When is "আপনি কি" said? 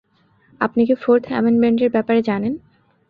0.61-0.95